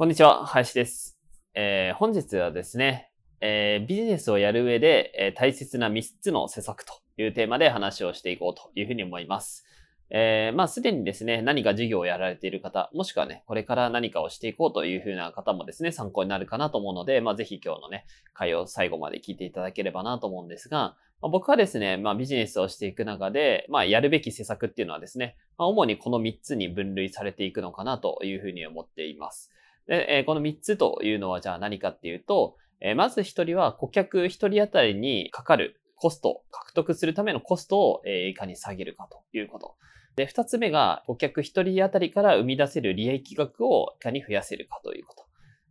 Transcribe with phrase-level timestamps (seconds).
[0.00, 1.18] こんにちは林です、
[1.52, 3.10] えー本日はですね、
[3.42, 9.66] えービジネスをやる上で、えー大切な3つの施策というテーマで話をしていこうというふうに思います。
[10.08, 29.52] えーまあ、すでにですね、何か事業をやられている方、もしくはね、これから何かをしていこうというふうな方もですね、参考になるかなと思うので、まあ、ぜひ今日のね、会を最後まで聞いていただければなと思うんですが、まあ、僕はですね、まあ、ビジネスをしていく中で、まあ、やるべき施策っていうのはですね、まあ、主にこの3つに分類されていくのかなというふうに思っています。
[29.86, 39.76] で、えこの3つというのはじゃあ何かっていうと、えまず1人は顧客1人当たりにかかるコスト、獲得するためのコストを、えいかに下げるかということ。
[40.16, 45.24] で、2つ目が顧客1人当たりから生み出せる利益額をいかに増やせるかということ。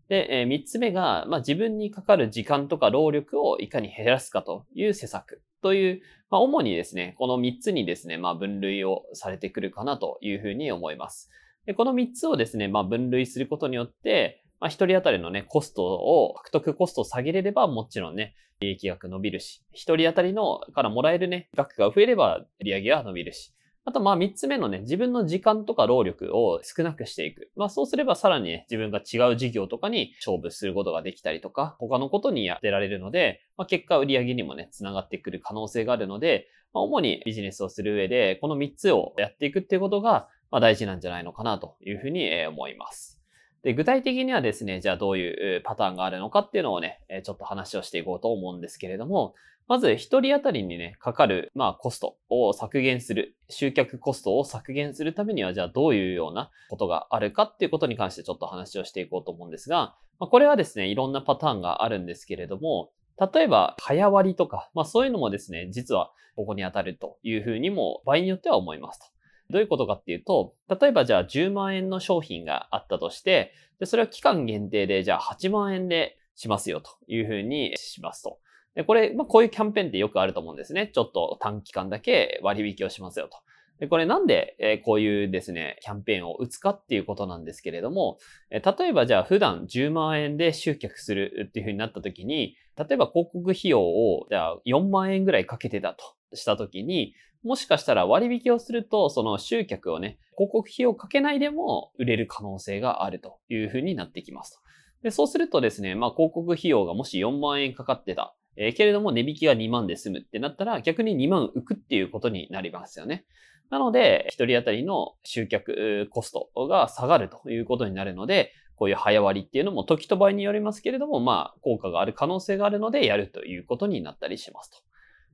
[0.07, 11.29] で、え3つ目が、まあ、自分にかかる時間とか労力をいかに減らすかという施策という、まあ、主にですね、この3つにですね、まあ、分類をされてくるかなというふうに思います。
[11.69, 23.53] で、この3つをですね、まあ、分類することによって、まあ、1人当たりのね、コストを、獲得コストを下げれれば、もちろんね、利益額伸びるし、1人当たりの、からもらえるね、額が増えれば、利上げは伸びるし、
[23.85, 27.51] あと、まあ、3つ目のね、自分の時間とか労力を少なくしていく。
[27.55, 43.19] まあ、そうすれば、さらにね、自分が違う事業とかに勝負することができたりとか、他のことにやってられるので、まあ、結果、売上にもね、つながってくる可能性があるので、まあ、主にビジネスをする上で、この3つをやっていくっていうことが、まあ、大事なんじゃないのかなというふうに思います。
[43.63, 49.35] で、具体的にはですね、じゃあどういうパターンがあるのかっていうのをね、ちょっと話をしていこうと思うんですけれども、
[49.67, 62.91] まず一人当たりにね、かかる、まあコストを削減する、集客コストを削減するためには、じゃあどういうようなことがあるかっていうことに関してちょっと話をしていこうと思うんですが、まあ、これはですね、いろんなパターンがあるんですけれども、
[63.33, 69.05] 例えば、早割りとか、まあそういうのもですね、実はここに当たるというふうにも場合によっては思いますと。
[69.49, 78.39] どういうことかっていうと、例えばじゃあ10万円の商品があったとして、でそれは期間限定でじゃあ8万円でしますよというふうにしますと。
[78.75, 80.87] でこれ、まあ、こういうキャンペーンってよくあると思うんですね。
[80.93, 83.37] ちょっと短期間だけ割引をしますよと。
[83.79, 88.17] で、これなんで、えこういうですね、キャンペーンを打つかっていうことなんですけれども、
[88.51, 97.13] え例えばじゃあ普段10万円で集客するっていうふうになった時に、例えば広告費用をじゃあ4万円ぐらいかけてたとした時に、
[97.43, 104.61] もしかしたら割引をすると、その集客をね、広告費をかけないでも売れる可能性があるというふうになってきます。
[105.03, 108.35] で、そうするとですね、まあ広告費用がもし4万円かかってた。
[108.57, 113.25] えーけれども値引きが2万で済むってなったら逆に2万浮くっていうことになりますよね。
[113.69, 124.77] なので、一人当たりの集客コストが下がるということになるので、こういう早割っていうのも時と場合によりますけれども、まあ、効果がある可能性があるのでやるということになったりしますと。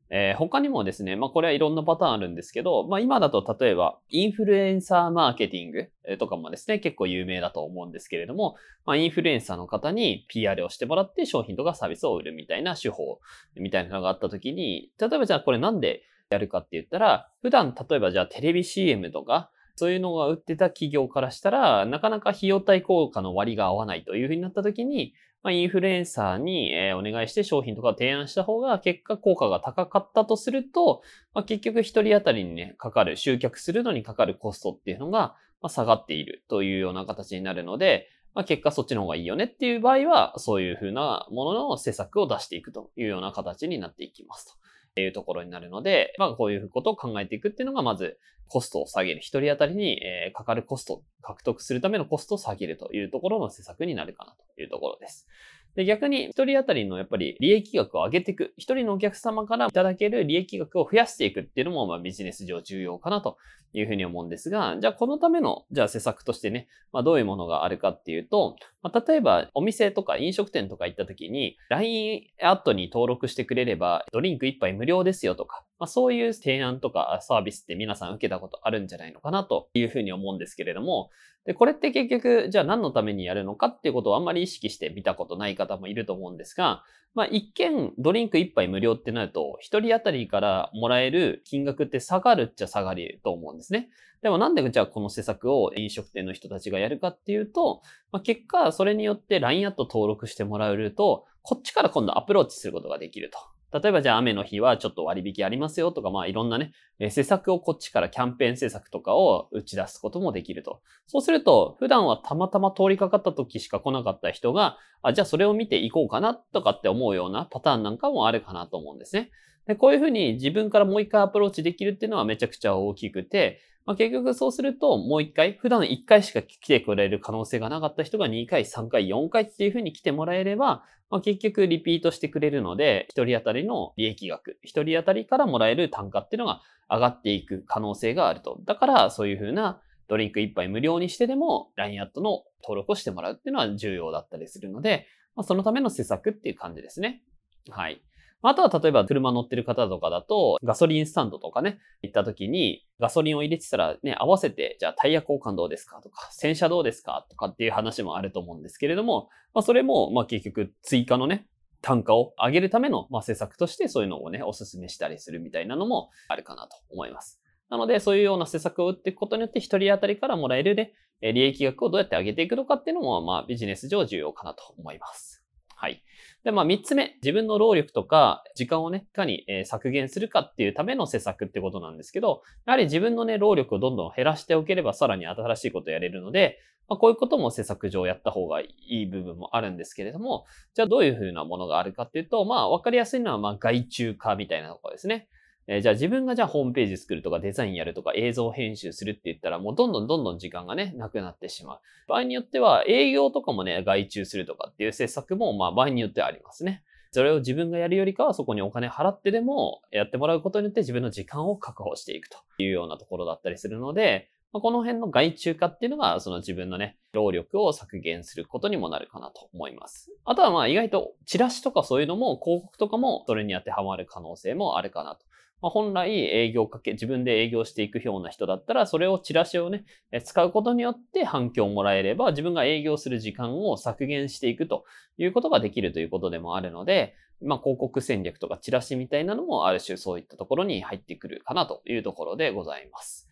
[0.10, 8.56] えー他にもですね、まあこれはいろんなパターンあるんですけど、まあ今だと例えばインフルエンサーマーケティングとかもですね、結構有名だと思うんですけれども、
[8.86, 13.20] まあインフルエンサーの方に PR をしてもらって商品とかサービスを売るみたいな手法
[13.56, 25.14] みたいなのがあった時に、例えばじゃあこれなんでやるかって言ったら、普段例えばじゃあテレビ CM とか、そういうのが売ってた企業からしたら、なかなか費用対効果の割が合わないというふうになった時に、
[25.46, 31.04] まあ、インフルエンサーにえお願いして商品とか提案した方が結果効果が高かったとすると、
[31.36, 44.58] まあ、結局一人当たりにね、かかる、集客するのにかかるコストっていうのが、ま、下がっているというような形になるので、まあ、結果そっちの方がいいよねっていう場合は、そういうふうなものの施策を出していくというような形になっていきます
[44.96, 49.20] というところになるので、まあこういうことを考えていくっていうのがまずコストを下げる。
[49.20, 55.28] 一人当たりにえかかるコスト、獲得するためのコストを下げるというところの施策になるかなというところです。
[55.76, 58.54] で、逆に一人当たりのやっぱり利益額を上げていく。
[58.58, 63.38] 一人のお客様からいただける利益額を増やしていくっていうのも、まあビジネス上重要かなと
[63.74, 81.10] いうふうに思うんですが、じゃあこのための、じゃあ施策としてね、まあどういうものがあるかっていうと、まあ、例えばお店とか飲食店とか行った時に、LINE アットに登録してくれればドリンク一杯無料ですよとか、まあそういう提案とかサービスって皆さん受けたことあるんじゃないのかなというふうに思うんですけれども、
[81.46, 86.84] で、これって結局、じゃあ何のためにやるのかっていうことをあんまり意識して見たことない方もいると思うんですが、
[87.14, 93.90] まあ一見ドリンク1杯無料ってなると、1人当たりからもらえる金額って下がるっちゃ下がると思うんですね。
[94.24, 103.38] でもなんでじゃあこの施策を飲食店の人たちがやるかっていうと、まあ、結果それによって LINE アット登録してもらえると、こっちから今度アプローチすることができると。
[103.82, 110.82] 例えばじゃあ雨の日はちょっと割引ありますよとか、まあいろんなね、え施策をこっちからキャンペーン施策とかを打ち出すこともできると。
[111.08, 119.30] そうすると、普段はたまたま通りかかった時しか来なかった人が、あ、じゃあそれを見ていこうかなとかって思うようなパターンなんかもあるかなと思うんですね。
[119.68, 138.60] で、こういうふうに自分からもう一回アプローチできるっていうのはめちゃくちゃ大きくて、まあ、結局そうするともう一回、普段一回しか来てくれる可能性がなかった人が2回、3回、4回っていうふうに来てもらえれば、まあ、結局リピートしてくれるので、一人当たりの利益額、一人当たりからもらえる単価っていうのが上がっていく可能性があると。
[138.66, 147.22] だからそういうふうなドリンク一杯無料にしてでも LINE アットの登録をしてもらうっていうのは重要だったりするので、まあ、そのための施策っていう感じですね。
[147.70, 148.02] はい。
[148.42, 156.00] あとは例えば車乗ってる方とかだと、ガソリンスタンドとかね、行った時にガソリンを入れてたらね、合わせて、じゃあタイヤ交換どうですか？
[156.02, 157.26] とか、洗車どうですか？
[157.30, 161.48] とかっていう話もあると思うんですけれども、まあそれも、まあ結局追加のね、
[161.82, 167.42] 単価を上げるための、まあ、施策としてそういうのをね、お勧めしたりするみたいなのもあるかなと思います。
[167.70, 175.44] なので、そういうような施策を打っていくことによって、一人当たりからもらえるね、利益額をどうやって上げていくのかっていうのも、まあ、ビジネス上重要かなと思います。
[175.76, 176.04] はい。
[176.44, 190.46] で、まあ、三つ目、自分の労力とか時間をね、いかに、削減するかっていうための施策ってことなんですけど、やはり自分のね、労力をどんどん減らしておければさらに新しいことやれるので、まあ、こういうことも施策上やった方がいい部分もあるんですけれども、
[190.76, 195.28] じゃあどういうふうなものがあるかっていうと、まあ、わかりやすいのは、まあ、外注化みたいなところですね。
[195.68, 201.80] えー、じゃあ自分がじゃあホームページ作るとかデザインやるとか映像編集するって言ったらもうどんどんどんどん時間がね、なくなってしまう。
[202.08, 206.84] 場合によっては営業とかもね、外注するとかっていう施策もまあ場合によってはありますね。
[207.12, 220.10] それを自分がやるよりかはそこにお金払ってでもやってもらうことによって自分の時間を確保していくというようなところだったりするので、まあ、この辺の外注化っていうのがその自分のね、労力を削減することにもなるかなと思います。
[220.24, 225.26] あとはまあ意外とチラシとかそういうのも広告とかもそれに当てはまる可能性もあるかなと。
[225.62, 229.84] まあ、本来営業かけ、自分で営業していくような人だったら、それをチラシをね、
[230.24, 234.86] 使うことによって反響をもらえれば、自分が営業する時間を削減していくと
[235.18, 243.28] いうことができるということでもあるので、まあ、広告戦略とかチラシみたいなのもある種そういったところに入ってくるかなというところでございます。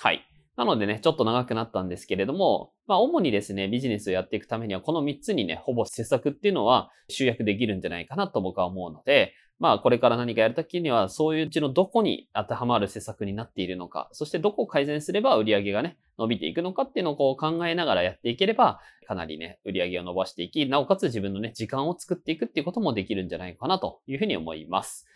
[0.00, 0.35] はい。
[0.56, 25.06] なのでね、ちょっと長くなったんですけれども、まあ主にですね、ビジネスをやっていくためにはこの3つにね、ほぼ施策っていうのは集約できるんじゃないかなと僕は思うので、まあこれから何かやるときにはそういううちのどこに当てはまる施策になっているのか、そしてどこを改善すれば売り上げがね、伸びていくのかっていうのをこう考えながらやっていければ、かなりね、売り上げを伸ばしていき、なおかつ自分のね、時間を作っていくっていうこともできるんじゃないかなというふうに思います。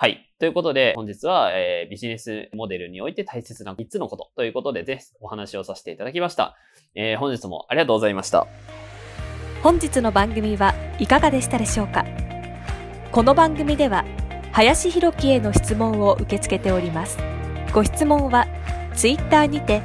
[0.00, 0.30] はい。
[0.38, 6.56] ということで、本日は、えー、ビジネスモデルにおいて大切な3つのことということで、ぜひお話をさせていただきました。
[6.94, 8.46] えー、本日もありがとうございました。
[9.60, 12.04] 本日の番組はいかがでしたでしょうか？
[13.10, 14.04] この番組では、
[14.52, 17.18] 林博樹への質問を受け付けております。
[17.74, 18.46] ご質問は、
[18.94, 19.82] ツイッターにて、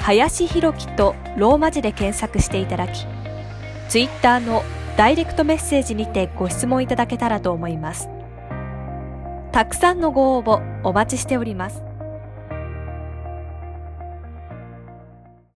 [0.00, 3.06] 林博樹とローマ字で検索していただき、
[3.88, 4.64] ツイッターの
[4.96, 8.08] ダイレクトメッセージにてご質問いただけたらと思います。
[9.52, 11.89] たくさんのご応募お待ちしております。